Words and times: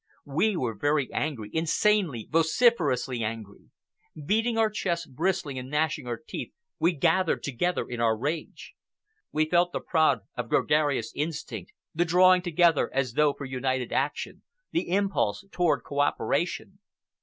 We 0.25 0.55
were 0.57 0.73
very 0.73 1.13
angry, 1.13 1.51
insanely, 1.53 2.27
vociferously 2.31 3.23
angry. 3.23 3.69
Beating 4.25 4.57
our 4.57 4.71
chests, 4.71 5.05
bristling, 5.05 5.59
and 5.59 5.69
gnashing 5.69 6.07
our 6.07 6.17
teeth, 6.17 6.51
we 6.79 6.93
gathered 6.93 7.43
together 7.43 7.87
in 7.87 8.01
our 8.01 8.17
rage. 8.17 8.73
We 9.31 9.45
felt 9.45 9.73
the 9.73 9.79
prod 9.79 10.21
of 10.35 10.49
gregarious 10.49 11.13
instinct, 11.15 11.73
the 11.93 12.03
drawing 12.03 12.41
together 12.41 12.89
as 12.91 13.13
though 13.13 13.33
for 13.33 13.45
united 13.45 13.93
action, 13.93 14.41
the 14.71 14.89
impulse 14.89 15.45
toward 15.51 15.83
cooperation. 15.83 16.79